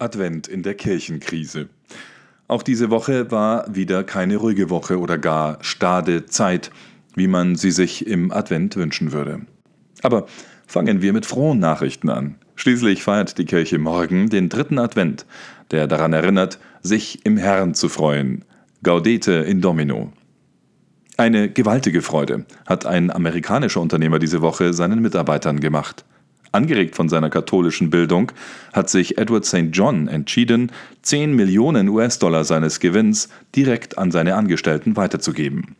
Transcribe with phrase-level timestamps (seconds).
[0.00, 1.68] Advent in der Kirchenkrise.
[2.48, 6.70] Auch diese Woche war wieder keine ruhige Woche oder gar stade Zeit,
[7.14, 9.42] wie man sie sich im Advent wünschen würde.
[10.02, 10.26] Aber
[10.66, 12.36] fangen wir mit frohen Nachrichten an.
[12.56, 15.26] Schließlich feiert die Kirche morgen den dritten Advent,
[15.70, 18.44] der daran erinnert, sich im Herrn zu freuen.
[18.82, 20.12] Gaudete in Domino.
[21.16, 26.04] Eine gewaltige Freude hat ein amerikanischer Unternehmer diese Woche seinen Mitarbeitern gemacht.
[26.52, 28.32] Angeregt von seiner katholischen Bildung
[28.72, 29.68] hat sich Edward St.
[29.72, 30.72] John entschieden,
[31.02, 35.76] 10 Millionen US-Dollar seines Gewinns direkt an seine Angestellten weiterzugeben.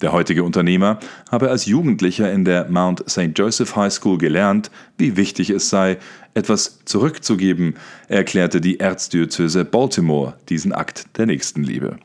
[0.00, 0.98] Der heutige Unternehmer
[1.30, 3.30] habe als Jugendlicher in der Mount St.
[3.36, 5.98] Joseph High School gelernt, wie wichtig es sei,
[6.34, 7.74] etwas zurückzugeben,
[8.08, 11.98] erklärte die Erzdiözese Baltimore diesen Akt der Nächstenliebe.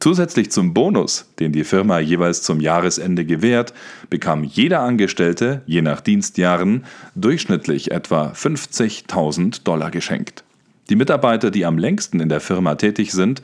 [0.00, 3.74] Zusätzlich zum Bonus, den die Firma jeweils zum Jahresende gewährt,
[4.10, 6.84] bekam jeder Angestellte, je nach Dienstjahren,
[7.16, 10.44] durchschnittlich etwa 50.000 Dollar geschenkt.
[10.88, 13.42] Die Mitarbeiter, die am längsten in der Firma tätig sind,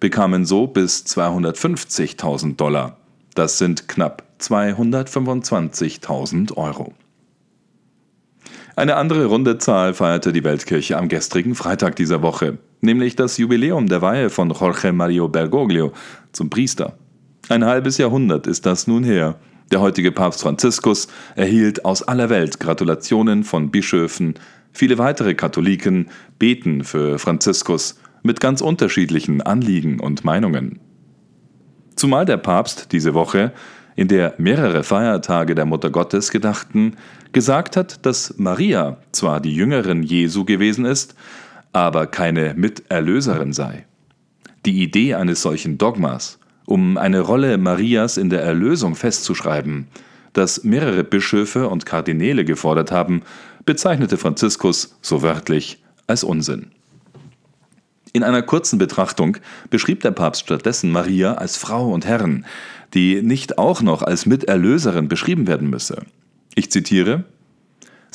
[0.00, 2.96] bekamen so bis 250.000 Dollar.
[3.34, 6.94] Das sind knapp 225.000 Euro.
[8.74, 13.86] Eine andere runde Zahl feierte die Weltkirche am gestrigen Freitag dieser Woche, nämlich das Jubiläum
[13.86, 15.92] der Weihe von Jorge Mario Bergoglio
[16.32, 16.96] zum Priester.
[17.50, 19.36] Ein halbes Jahrhundert ist das nun her.
[19.70, 24.34] Der heutige Papst Franziskus erhielt aus aller Welt Gratulationen von Bischöfen.
[24.72, 30.80] Viele weitere Katholiken beten für Franziskus mit ganz unterschiedlichen Anliegen und Meinungen.
[31.96, 33.52] Zumal der Papst diese Woche
[33.96, 36.96] in der mehrere Feiertage der Mutter Gottes gedachten,
[37.32, 41.14] gesagt hat, dass Maria zwar die Jüngerin Jesu gewesen ist,
[41.72, 43.86] aber keine Miterlöserin sei.
[44.66, 49.88] Die Idee eines solchen Dogmas, um eine Rolle Marias in der Erlösung festzuschreiben,
[50.32, 53.22] das mehrere Bischöfe und Kardinäle gefordert haben,
[53.64, 56.71] bezeichnete Franziskus so wörtlich als Unsinn.
[58.12, 59.38] In einer kurzen Betrachtung
[59.70, 62.44] beschrieb der Papst stattdessen Maria als Frau und Herrin,
[62.92, 66.02] die nicht auch noch als Miterlöserin beschrieben werden müsse.
[66.54, 67.24] Ich zitiere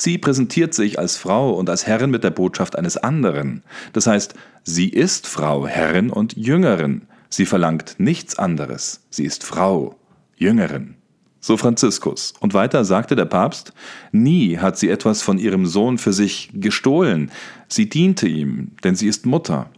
[0.00, 3.64] Sie präsentiert sich als Frau und als Herrin mit der Botschaft eines anderen.
[3.92, 4.32] Das heißt,
[4.62, 7.02] sie ist Frau, Herrin und Jüngerin.
[7.28, 9.04] Sie verlangt nichts anderes.
[9.10, 9.96] Sie ist Frau,
[10.36, 10.94] Jüngerin.
[11.40, 12.32] So Franziskus.
[12.38, 13.72] Und weiter sagte der Papst,
[14.12, 17.32] nie hat sie etwas von ihrem Sohn für sich gestohlen.
[17.66, 19.68] Sie diente ihm, denn sie ist Mutter.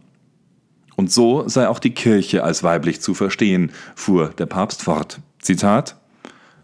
[0.95, 5.19] Und so sei auch die Kirche als weiblich zu verstehen, fuhr der Papst fort.
[5.39, 5.95] Zitat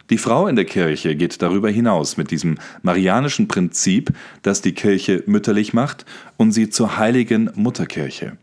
[0.10, 4.12] Die Frau in der Kirche geht darüber hinaus mit diesem marianischen Prinzip,
[4.42, 6.06] das die Kirche mütterlich macht
[6.38, 8.38] und sie zur heiligen Mutterkirche.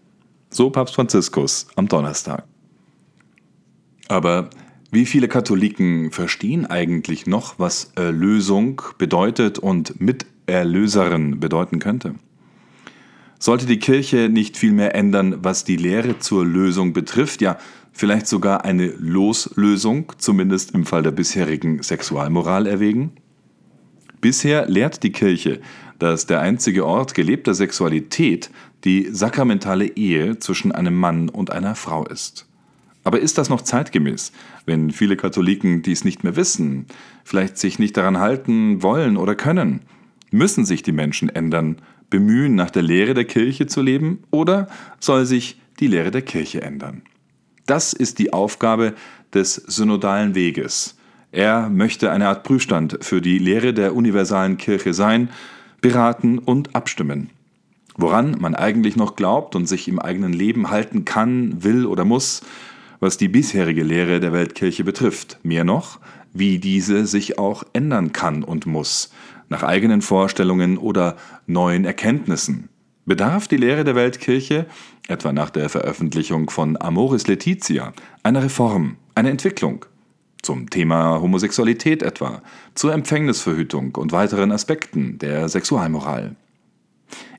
[0.51, 2.45] So Papst Franziskus am Donnerstag.
[4.09, 4.51] Aber
[4.91, 12.15] wie viele Katholiken verstehen eigentlich noch, was Erlösung bedeutet und Miterlöserin bedeuten könnte?
[13.45, 17.59] Sollte die Kirche nicht viel mehr ändern, was die Lehre zur Lösung betrifft, ja
[17.93, 23.13] vielleicht sogar eine Loslösung, zumindest im Fall der bisherigen Sexualmoral erwägen?
[24.23, 25.61] Bisher lehrt die Kirche,
[25.99, 28.51] dass der einzige Ort gelebter Sexualität
[28.85, 32.49] die sakramentale Ehe zwischen einem Mann und einer Frau ist.
[33.03, 34.33] Aber ist das noch zeitgemäß,
[34.65, 36.87] wenn viele Katholiken dies nicht mehr wissen,
[37.25, 39.81] vielleicht sich nicht daran halten wollen oder können?
[40.31, 41.77] Müssen sich die Menschen ändern,
[42.15, 44.69] bemühen, nach der Lehre der Kirche zu leben, oder
[45.01, 47.03] soll sich die Lehre der Kirche ändern?
[47.67, 48.95] Das ist die Aufgabe
[49.33, 50.97] des synodalen Weges.
[51.33, 55.29] Er möchte eine Art Prüfstand für die Lehre der universalen Kirche sein,
[55.81, 57.31] beraten und abstimmen.
[57.97, 62.43] Woran man eigentlich noch glaubt und sich im eigenen Leben halten kann, will oder muss,
[63.01, 65.41] was die bisherige Lehre der Weltkirche betrifft.
[65.43, 65.99] Mehr noch,
[66.35, 69.11] wie diese sich auch ändern kann und muss,
[69.49, 72.69] nach eigenen Vorstellungen oder neuen Erkenntnissen.
[73.07, 74.67] Bedarf die Lehre der Weltkirche,
[75.09, 77.93] etwa nach der Veröffentlichung von Amoris Laetitia,
[78.23, 79.87] einer Reform, einer Entwicklung?
[80.43, 82.43] Zum Thema Homosexualität etwa,
[82.75, 86.37] zur Empfängnisverhütung und weiteren Aspekten der Sexualmoral.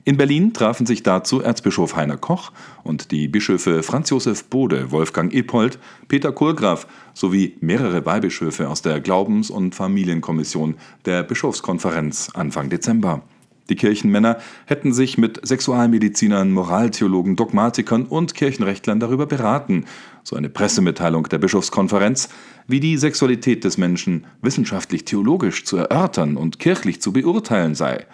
[0.08, 2.52] In Berlin trafen sich dazu Erzbischof Heiner Koch
[2.84, 9.00] und die Bischöfe Franz Josef Bode, Wolfgang Epold, Peter Kohlgraf sowie mehrere Weihbischöfe aus der
[9.00, 10.76] Glaubens- und Familienkommission
[11.06, 13.22] der Bischofskonferenz Anfang Dezember.
[13.68, 19.86] Die Kirchenmänner hätten sich mit Sexualmedizinern, Moraltheologen, Dogmatikern und Kirchenrechtlern darüber beraten,
[20.22, 22.28] so eine Pressemitteilung der Bischofskonferenz,
[22.68, 28.06] wie die Sexualität des Menschen wissenschaftlich-theologisch zu erörtern und kirchlich zu beurteilen sei.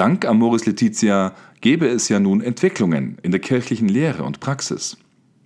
[0.00, 4.96] Dank Amoris Laetitia gebe es ja nun Entwicklungen in der kirchlichen Lehre und Praxis.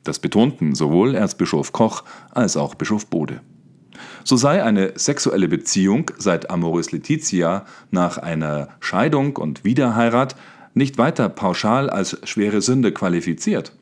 [0.04, 3.40] Das betonten sowohl Erzbischof Koch als auch Bischof Bode.
[4.22, 10.36] So sei eine sexuelle Beziehung seit Amoris Laetitia nach einer Scheidung und Wiederheirat
[10.72, 13.72] nicht weiter pauschal als schwere Sünde qualifiziert.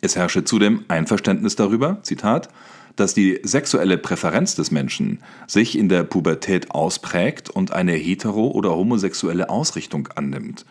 [0.00, 2.48] Es herrsche zudem Einverständnis darüber, Zitat,
[2.96, 8.74] dass die sexuelle Präferenz des Menschen sich in der Pubertät ausprägt und eine hetero- oder
[8.74, 10.64] homosexuelle Ausrichtung annimmt.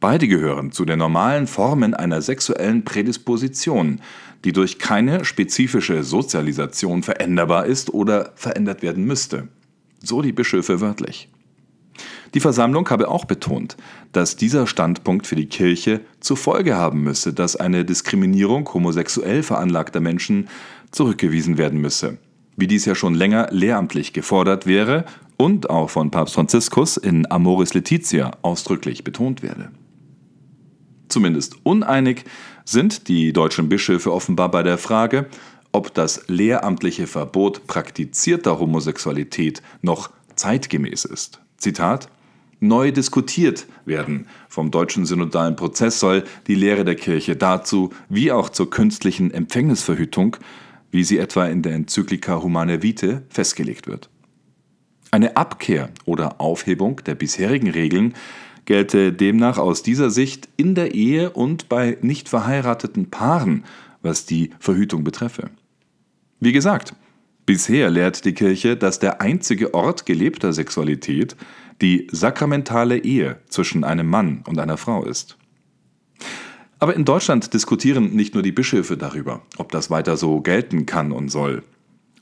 [0.00, 4.00] Beide gehören zu den normalen Formen einer sexuellen Prädisposition,
[4.44, 9.48] die durch keine spezifische Sozialisation veränderbar ist oder verändert werden müsste.
[10.00, 11.28] So die Bischöfe wörtlich.
[12.34, 13.76] Die Versammlung habe auch betont,
[14.12, 20.00] dass dieser Standpunkt für die Kirche zur Folge haben müsse, dass eine Diskriminierung homosexuell veranlagter
[20.00, 20.48] Menschen
[20.90, 22.18] zurückgewiesen werden müsse,
[22.56, 25.04] wie dies ja schon länger lehramtlich gefordert wäre
[25.36, 29.70] und auch von Papst Franziskus in Amoris Laetitia ausdrücklich betont werde.
[31.08, 32.24] Zumindest uneinig
[32.64, 35.26] sind die deutschen Bischöfe offenbar bei der Frage,
[35.72, 41.40] ob das lehramtliche Verbot praktizierter Homosexualität noch zeitgemäß ist.
[41.56, 42.08] Zitat
[42.60, 44.26] Neu diskutiert werden.
[44.48, 50.36] Vom deutschen synodalen Prozess soll die Lehre der Kirche dazu, wie auch zur künstlichen Empfängnisverhütung,
[50.90, 54.10] wie sie etwa in der Enzyklika Humane Vitae festgelegt wird.
[55.10, 58.14] Eine Abkehr oder Aufhebung der bisherigen Regeln
[58.64, 63.64] gelte demnach aus dieser Sicht in der Ehe und bei nicht verheirateten Paaren,
[64.02, 65.50] was die Verhütung betreffe.
[66.40, 66.94] Wie gesagt,
[67.48, 71.34] bisher lehrt die Kirche, dass der einzige Ort gelebter Sexualität
[71.80, 75.38] die sakramentale Ehe zwischen einem Mann und einer Frau ist.
[76.78, 81.10] Aber in Deutschland diskutieren nicht nur die Bischöfe darüber, ob das weiter so gelten kann
[81.10, 81.62] und soll.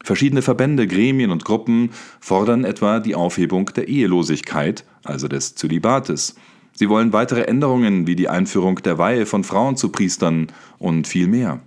[0.04, 1.90] Verschiedene Verbände, Gremien und Gruppen
[2.20, 6.36] fordern etwa die Aufhebung der Ehelosigkeit, also des Zölibates.
[6.72, 11.26] Sie wollen weitere Änderungen wie die Einführung der Weihe von Frauen zu Priestern und viel
[11.26, 11.62] mehr.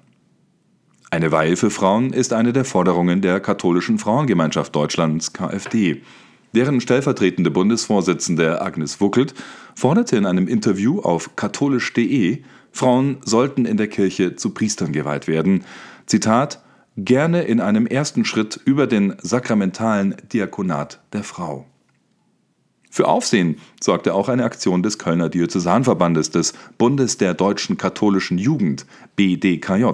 [1.11, 6.03] Eine Weihe für Frauen ist eine der Forderungen der Katholischen Frauengemeinschaft Deutschlands KfD.
[6.53, 9.33] Deren stellvertretende Bundesvorsitzende Agnes Wuckelt
[9.73, 15.63] forderte in einem Interview auf katholisch.de, Frauen sollten in der Kirche zu Priestern geweiht werden.
[16.05, 16.61] Zitat
[16.95, 21.65] gerne in einem ersten Schritt über den sakramentalen Diakonat der Frau.
[22.91, 28.85] Für Aufsehen sorgte auch eine Aktion des Kölner Diözesanverbandes des Bundes der deutschen katholischen Jugend
[29.15, 29.85] BDKJ,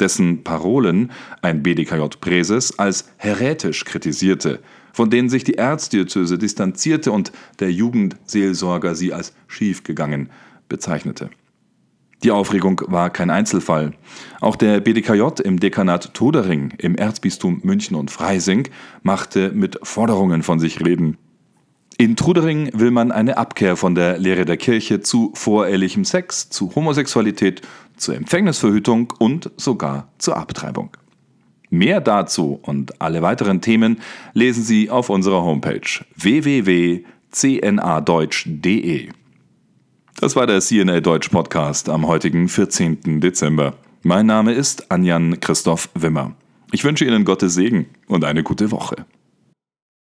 [0.00, 1.12] dessen Parolen
[1.42, 4.60] ein BDKJ-Präses als heretisch kritisierte,
[4.92, 10.30] von denen sich die Erzdiözese distanzierte und der Jugendseelsorger sie als schiefgegangen
[10.68, 11.30] bezeichnete.
[12.22, 13.92] Die Aufregung war kein Einzelfall.
[14.40, 18.68] Auch der BDKJ im Dekanat Todering im Erzbistum München und Freising
[19.02, 21.18] machte mit Forderungen von sich reden.
[21.96, 26.74] In Trudering will man eine Abkehr von der Lehre der Kirche zu vorehelichem Sex, zu
[26.74, 27.62] Homosexualität,
[28.04, 30.96] zur Empfängnisverhütung und sogar zur Abtreibung.
[31.70, 34.00] Mehr dazu und alle weiteren Themen
[34.32, 35.80] lesen Sie auf unserer Homepage
[36.16, 39.08] www.cnadeutsch.de.
[40.20, 43.20] Das war der CNA Deutsch Podcast am heutigen 14.
[43.20, 43.74] Dezember.
[44.02, 46.36] Mein Name ist Anjan Christoph Wimmer.
[46.70, 49.06] Ich wünsche Ihnen Gottes Segen und eine gute Woche.